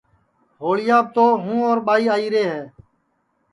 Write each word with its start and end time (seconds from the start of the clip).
ہوݪیاپ 0.61 1.05
تو 1.15 1.25
ہوں 1.43 1.59
اور 1.67 1.77
ٻائی 1.85 2.05
آئیرے 2.15 2.43
ہے 2.51 2.61